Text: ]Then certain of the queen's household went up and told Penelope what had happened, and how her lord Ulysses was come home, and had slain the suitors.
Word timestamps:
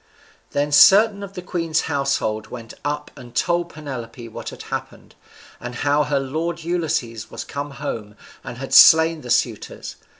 ]Then 0.53 0.71
certain 0.71 1.21
of 1.21 1.33
the 1.33 1.43
queen's 1.43 1.81
household 1.81 2.47
went 2.47 2.73
up 2.83 3.11
and 3.15 3.35
told 3.35 3.69
Penelope 3.69 4.29
what 4.29 4.49
had 4.49 4.63
happened, 4.63 5.13
and 5.59 5.75
how 5.75 6.05
her 6.05 6.19
lord 6.19 6.63
Ulysses 6.63 7.29
was 7.29 7.43
come 7.43 7.69
home, 7.69 8.15
and 8.43 8.57
had 8.57 8.73
slain 8.73 9.21
the 9.21 9.29
suitors. 9.29 9.97